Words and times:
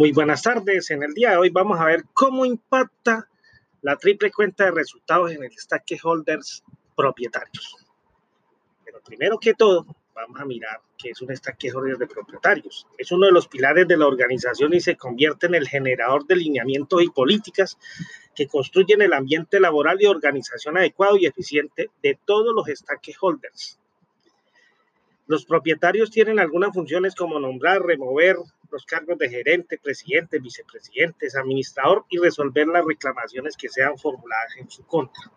Muy 0.00 0.12
buenas 0.12 0.40
tardes. 0.40 0.90
En 0.90 1.02
el 1.02 1.12
día 1.12 1.32
de 1.32 1.36
hoy 1.36 1.50
vamos 1.50 1.78
a 1.78 1.84
ver 1.84 2.04
cómo 2.14 2.46
impacta 2.46 3.28
la 3.82 3.96
triple 3.96 4.32
cuenta 4.32 4.64
de 4.64 4.70
resultados 4.70 5.30
en 5.30 5.44
el 5.44 5.52
stakeholders 5.52 6.64
propietarios. 6.96 7.76
Pero 8.82 9.02
primero 9.02 9.36
que 9.38 9.52
todo, 9.52 9.84
vamos 10.14 10.40
a 10.40 10.46
mirar 10.46 10.80
qué 10.96 11.10
es 11.10 11.20
un 11.20 11.36
stakeholder 11.36 11.98
de 11.98 12.06
propietarios. 12.06 12.86
Es 12.96 13.12
uno 13.12 13.26
de 13.26 13.32
los 13.32 13.46
pilares 13.46 13.86
de 13.86 13.98
la 13.98 14.06
organización 14.06 14.72
y 14.72 14.80
se 14.80 14.96
convierte 14.96 15.48
en 15.48 15.54
el 15.54 15.68
generador 15.68 16.26
de 16.26 16.36
lineamientos 16.36 17.02
y 17.02 17.10
políticas 17.10 17.76
que 18.34 18.46
construyen 18.46 19.02
el 19.02 19.12
ambiente 19.12 19.60
laboral 19.60 20.00
y 20.00 20.06
organización 20.06 20.78
adecuado 20.78 21.18
y 21.18 21.26
eficiente 21.26 21.90
de 22.02 22.18
todos 22.24 22.54
los 22.54 22.74
stakeholders. 22.74 23.78
Los 25.26 25.44
propietarios 25.44 26.10
tienen 26.10 26.40
algunas 26.40 26.72
funciones 26.72 27.14
como 27.14 27.38
nombrar, 27.38 27.82
remover, 27.82 28.38
los 28.70 28.84
cargos 28.84 29.18
de 29.18 29.28
gerente, 29.28 29.78
presidente, 29.78 30.38
vicepresidentes, 30.38 31.36
administrador 31.36 32.04
y 32.08 32.18
resolver 32.18 32.66
las 32.68 32.84
reclamaciones 32.84 33.56
que 33.56 33.68
sean 33.68 33.98
formuladas 33.98 34.56
en 34.58 34.70
su 34.70 34.84
contra. 34.84 35.30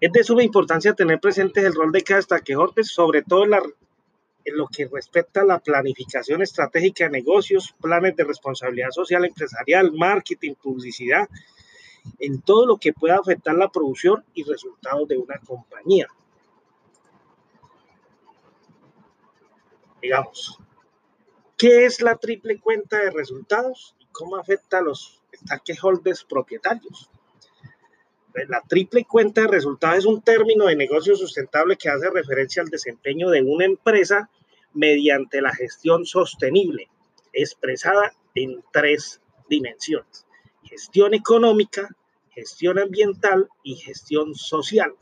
Es 0.00 0.12
de 0.12 0.24
suma 0.24 0.42
importancia 0.42 0.94
tener 0.94 1.18
presente 1.20 1.60
el 1.64 1.74
rol 1.74 1.90
de 1.90 2.02
cada 2.02 2.20
stakeholder, 2.20 2.84
sobre 2.84 3.22
todo 3.22 3.44
en, 3.44 3.54
en 4.44 4.56
lo 4.56 4.66
que 4.68 4.86
respecta 4.86 5.40
a 5.40 5.44
la 5.44 5.58
planificación 5.58 6.42
estratégica 6.42 7.04
de 7.04 7.10
negocios, 7.10 7.74
planes 7.80 8.14
de 8.14 8.24
responsabilidad 8.24 8.90
social 8.90 9.24
empresarial, 9.24 9.92
marketing, 9.92 10.54
publicidad, 10.54 11.28
en 12.18 12.40
todo 12.42 12.66
lo 12.66 12.76
que 12.76 12.92
pueda 12.92 13.16
afectar 13.16 13.54
la 13.54 13.68
producción 13.68 14.24
y 14.34 14.44
resultados 14.44 15.08
de 15.08 15.16
una 15.16 15.38
compañía. 15.38 16.06
Digamos, 20.00 20.60
¿Qué 21.56 21.86
es 21.86 22.02
la 22.02 22.16
triple 22.16 22.60
cuenta 22.60 22.98
de 22.98 23.10
resultados 23.10 23.94
y 23.98 24.06
cómo 24.12 24.36
afecta 24.36 24.78
a 24.78 24.82
los 24.82 25.22
stakeholders 25.34 26.24
propietarios? 26.24 27.10
Pues, 28.32 28.50
la 28.50 28.60
triple 28.60 29.06
cuenta 29.06 29.40
de 29.40 29.46
resultados 29.46 30.00
es 30.00 30.04
un 30.04 30.20
término 30.20 30.66
de 30.66 30.76
negocio 30.76 31.16
sustentable 31.16 31.78
que 31.78 31.88
hace 31.88 32.10
referencia 32.10 32.62
al 32.62 32.68
desempeño 32.68 33.30
de 33.30 33.40
una 33.40 33.64
empresa 33.64 34.28
mediante 34.74 35.40
la 35.40 35.54
gestión 35.54 36.04
sostenible, 36.04 36.90
expresada 37.32 38.12
en 38.34 38.62
tres 38.70 39.22
dimensiones. 39.48 40.26
Gestión 40.62 41.14
económica, 41.14 41.88
gestión 42.34 42.78
ambiental 42.78 43.48
y 43.62 43.76
gestión 43.76 44.34
social. 44.34 44.94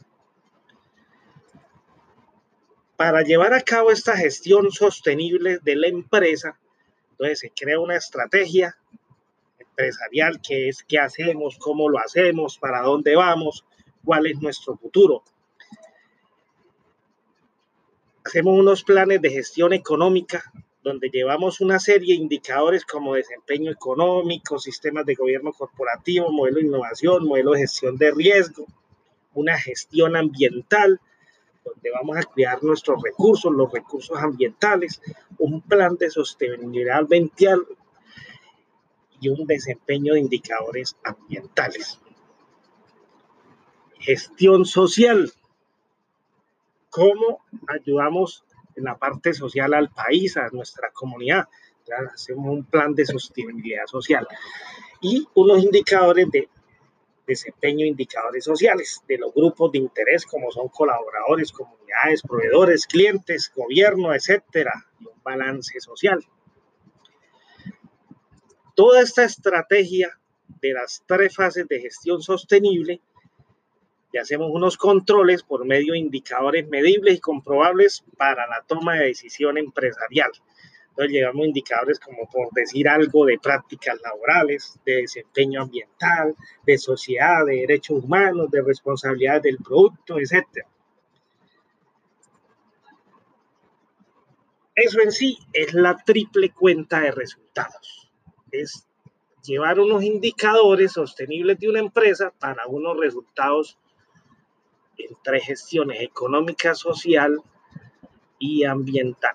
Para 2.96 3.22
llevar 3.22 3.52
a 3.54 3.60
cabo 3.60 3.90
esta 3.90 4.16
gestión 4.16 4.70
sostenible 4.70 5.58
de 5.62 5.76
la 5.76 5.88
empresa, 5.88 6.58
entonces 7.10 7.40
se 7.40 7.50
crea 7.50 7.80
una 7.80 7.96
estrategia 7.96 8.76
empresarial 9.58 10.40
que 10.40 10.68
es 10.68 10.84
qué 10.84 10.98
hacemos, 10.98 11.56
cómo 11.58 11.88
lo 11.88 11.98
hacemos, 11.98 12.58
para 12.58 12.82
dónde 12.82 13.16
vamos, 13.16 13.64
cuál 14.04 14.26
es 14.26 14.40
nuestro 14.40 14.76
futuro. 14.76 15.24
Hacemos 18.24 18.58
unos 18.58 18.84
planes 18.84 19.20
de 19.20 19.30
gestión 19.30 19.72
económica 19.72 20.44
donde 20.84 21.08
llevamos 21.08 21.60
una 21.60 21.80
serie 21.80 22.14
de 22.14 22.22
indicadores 22.22 22.84
como 22.84 23.14
desempeño 23.14 23.72
económico, 23.72 24.58
sistemas 24.58 25.06
de 25.06 25.14
gobierno 25.14 25.52
corporativo, 25.52 26.30
modelo 26.30 26.56
de 26.56 26.66
innovación, 26.66 27.26
modelo 27.26 27.52
de 27.52 27.60
gestión 27.60 27.96
de 27.96 28.10
riesgo, 28.12 28.66
una 29.32 29.58
gestión 29.58 30.14
ambiental, 30.14 31.00
donde 31.64 31.90
vamos 31.90 32.16
a 32.16 32.22
cuidar 32.24 32.62
nuestros 32.62 33.02
recursos, 33.02 33.52
los 33.52 33.72
recursos 33.72 34.18
ambientales, 34.18 35.00
un 35.38 35.60
plan 35.62 35.96
de 35.96 36.10
sostenibilidad 36.10 36.98
ambiental 36.98 37.64
y 39.20 39.28
un 39.28 39.46
desempeño 39.46 40.14
de 40.14 40.20
indicadores 40.20 40.96
ambientales. 41.02 41.98
Gestión 43.98 44.66
social. 44.66 45.32
¿Cómo 46.90 47.40
ayudamos 47.66 48.44
en 48.76 48.84
la 48.84 48.96
parte 48.96 49.32
social 49.32 49.72
al 49.74 49.90
país, 49.90 50.36
a 50.36 50.48
nuestra 50.50 50.90
comunidad? 50.92 51.48
hacemos 52.12 52.46
un 52.46 52.64
plan 52.64 52.94
de 52.94 53.04
sostenibilidad 53.04 53.86
social 53.86 54.26
y 55.00 55.26
unos 55.34 55.62
indicadores 55.62 56.30
de 56.30 56.48
desempeño 57.26 57.86
indicadores 57.86 58.44
sociales 58.44 59.02
de 59.08 59.18
los 59.18 59.32
grupos 59.32 59.72
de 59.72 59.78
interés 59.78 60.26
como 60.26 60.50
son 60.50 60.68
colaboradores, 60.68 61.52
comunidades, 61.52 62.22
proveedores, 62.22 62.86
clientes, 62.86 63.50
gobierno, 63.54 64.14
etcétera, 64.14 64.72
y 65.00 65.06
un 65.06 65.22
balance 65.22 65.80
social. 65.80 66.24
Toda 68.74 69.02
esta 69.02 69.24
estrategia 69.24 70.18
de 70.60 70.72
las 70.72 71.02
tres 71.06 71.34
fases 71.34 71.68
de 71.68 71.80
gestión 71.80 72.22
sostenible 72.22 73.00
y 74.12 74.18
hacemos 74.18 74.50
unos 74.52 74.76
controles 74.76 75.42
por 75.42 75.64
medio 75.64 75.92
de 75.92 75.98
indicadores 75.98 76.68
medibles 76.68 77.16
y 77.16 77.20
comprobables 77.20 78.04
para 78.16 78.46
la 78.46 78.62
toma 78.66 78.94
de 78.94 79.06
decisión 79.06 79.58
empresarial. 79.58 80.30
Entonces 80.94 81.12
llegamos 81.12 81.46
indicadores 81.46 81.98
como 81.98 82.28
por 82.30 82.52
decir 82.52 82.88
algo 82.88 83.26
de 83.26 83.36
prácticas 83.36 84.00
laborales, 84.00 84.78
de 84.86 85.02
desempeño 85.02 85.62
ambiental, 85.62 86.36
de 86.64 86.78
sociedad, 86.78 87.44
de 87.44 87.56
derechos 87.56 88.04
humanos, 88.04 88.48
de 88.52 88.62
responsabilidad 88.62 89.42
del 89.42 89.56
producto, 89.56 90.20
etc. 90.20 90.64
Eso 94.76 95.00
en 95.00 95.10
sí 95.10 95.36
es 95.52 95.74
la 95.74 95.96
triple 95.96 96.50
cuenta 96.50 97.00
de 97.00 97.10
resultados. 97.10 98.12
Es 98.52 98.86
llevar 99.42 99.80
unos 99.80 100.04
indicadores 100.04 100.92
sostenibles 100.92 101.58
de 101.58 101.70
una 101.70 101.80
empresa 101.80 102.32
para 102.38 102.68
unos 102.68 102.96
resultados 103.00 103.78
en 104.96 105.16
tres 105.24 105.44
gestiones, 105.44 106.02
económica, 106.02 106.72
social 106.76 107.42
y 108.38 108.62
ambiental. 108.62 109.34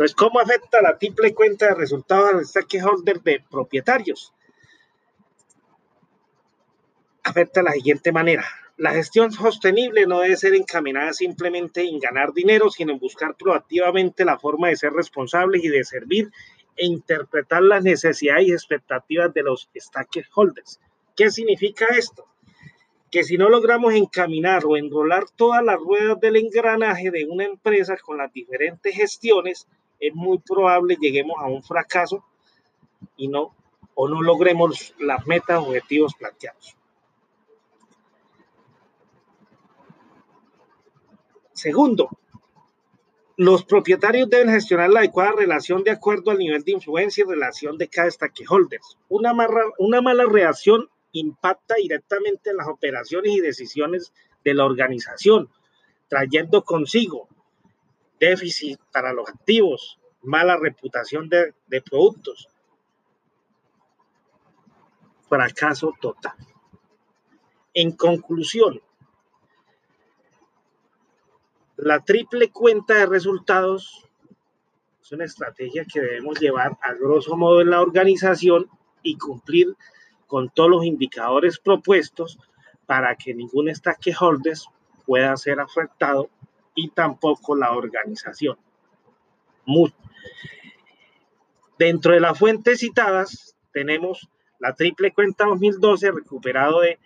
Entonces, 0.00 0.16
¿cómo 0.16 0.40
afecta 0.40 0.80
la 0.80 0.96
triple 0.96 1.34
cuenta 1.34 1.66
de 1.66 1.74
resultados 1.74 2.30
al 2.32 2.46
stakeholder 2.46 3.20
de 3.20 3.44
propietarios? 3.50 4.32
Afecta 7.22 7.60
de 7.60 7.64
la 7.64 7.72
siguiente 7.72 8.10
manera. 8.10 8.46
La 8.78 8.92
gestión 8.92 9.30
sostenible 9.30 10.06
no 10.06 10.20
debe 10.20 10.38
ser 10.38 10.54
encaminada 10.54 11.12
simplemente 11.12 11.82
en 11.82 11.98
ganar 11.98 12.32
dinero, 12.32 12.70
sino 12.70 12.92
en 12.92 12.98
buscar 12.98 13.36
proactivamente 13.36 14.24
la 14.24 14.38
forma 14.38 14.68
de 14.68 14.76
ser 14.76 14.94
responsables 14.94 15.62
y 15.64 15.68
de 15.68 15.84
servir 15.84 16.30
e 16.78 16.86
interpretar 16.86 17.60
las 17.60 17.84
necesidades 17.84 18.48
y 18.48 18.52
expectativas 18.52 19.34
de 19.34 19.42
los 19.42 19.68
stakeholders. 19.76 20.80
¿Qué 21.14 21.30
significa 21.30 21.84
esto? 21.94 22.24
Que 23.10 23.22
si 23.22 23.36
no 23.36 23.50
logramos 23.50 23.92
encaminar 23.92 24.64
o 24.64 24.78
enrolar 24.78 25.24
todas 25.36 25.62
las 25.62 25.76
ruedas 25.78 26.18
del 26.20 26.36
engranaje 26.36 27.10
de 27.10 27.26
una 27.26 27.44
empresa 27.44 27.98
con 27.98 28.16
las 28.16 28.32
diferentes 28.32 28.96
gestiones, 28.96 29.68
es 30.00 30.14
muy 30.14 30.38
probable 30.38 30.96
lleguemos 31.00 31.36
a 31.38 31.46
un 31.46 31.62
fracaso 31.62 32.24
y 33.16 33.28
no 33.28 33.54
o 33.94 34.08
no 34.08 34.22
logremos 34.22 34.94
las 34.98 35.26
metas 35.26 35.58
objetivos 35.58 36.14
planteados. 36.14 36.74
Segundo, 41.52 42.08
los 43.36 43.64
propietarios 43.64 44.30
deben 44.30 44.48
gestionar 44.48 44.88
la 44.88 45.00
adecuada 45.00 45.32
relación 45.32 45.84
de 45.84 45.90
acuerdo 45.90 46.30
al 46.30 46.38
nivel 46.38 46.62
de 46.62 46.72
influencia 46.72 47.22
y 47.22 47.28
relación 47.28 47.76
de 47.76 47.88
cada 47.88 48.10
stakeholder. 48.10 48.80
Una, 49.10 49.34
una 49.78 50.00
mala 50.00 50.24
reacción 50.24 50.88
impacta 51.12 51.74
directamente 51.74 52.50
en 52.50 52.56
las 52.56 52.68
operaciones 52.68 53.32
y 53.32 53.40
decisiones 53.40 54.12
de 54.44 54.54
la 54.54 54.64
organización, 54.64 55.50
trayendo 56.08 56.64
consigo 56.64 57.28
déficit 58.20 58.78
para 58.92 59.12
los 59.12 59.28
activos, 59.28 59.98
mala 60.22 60.56
reputación 60.56 61.28
de, 61.28 61.54
productos, 61.80 62.48
fracaso 65.28 65.94
total. 66.00 66.34
En 67.72 67.92
conclusión, 67.92 68.80
la 71.76 72.00
triple 72.00 72.50
cuenta 72.50 72.94
de 72.94 73.06
resultados 73.06 74.06
es 75.00 75.12
una 75.12 75.24
estrategia 75.24 75.86
que 75.90 76.00
debemos 76.00 76.38
llevar 76.38 76.76
a 76.82 76.92
grosso 76.92 77.36
modo 77.36 77.62
en 77.62 77.70
la 77.70 77.80
organización 77.80 78.68
y 79.02 79.16
cumplir 79.16 79.74
con 80.26 80.50
todos 80.50 80.68
los 80.70 80.84
indicadores 80.84 81.58
propuestos 81.58 82.38
para 82.86 83.16
que 83.16 83.34
ningún 83.34 83.74
stakeholder 83.74 84.58
pueda 85.06 85.36
ser 85.36 85.58
afectado 85.58 86.28
y 86.74 86.90
tampoco 86.90 87.54
la 87.56 87.72
organización. 87.72 88.56
Dentro 91.78 92.12
de 92.12 92.20
las 92.20 92.38
fuentes 92.38 92.80
citadas 92.80 93.56
tenemos 93.72 94.28
la 94.58 94.74
triple 94.74 95.12
cuenta 95.12 95.46
2012 95.46 96.10
recuperado 96.10 96.80
de, 96.80 96.98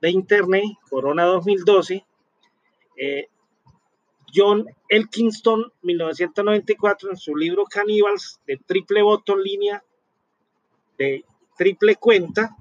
de 0.00 0.10
Internet, 0.10 0.64
Corona 0.88 1.24
2012, 1.24 2.04
eh, 2.96 3.28
John 4.34 4.66
Elkinston, 4.88 5.72
1994, 5.82 7.10
en 7.10 7.16
su 7.16 7.36
libro 7.36 7.64
Cannibals, 7.64 8.40
de 8.46 8.58
triple 8.58 9.02
voto 9.02 9.36
línea, 9.36 9.82
de 10.98 11.24
triple 11.56 11.96
cuenta. 11.96 12.56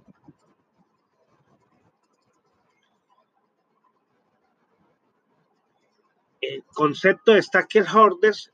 El 6.41 6.63
concepto 6.73 7.33
de 7.33 7.41
Stacker 7.41 7.85
Hoarders 7.93 8.51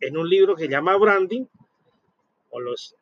en 0.00 0.16
un 0.16 0.28
libro 0.28 0.56
que 0.56 0.68
llama 0.68 0.96
Branding, 0.96 1.46
o 2.50 2.60
los 2.60 2.94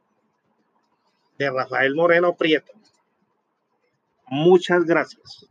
de 1.39 1.51
Rafael 1.51 1.95
Moreno 1.95 2.37
Prieto. 2.37 2.73
Muchas 4.27 4.85
gracias. 4.85 5.47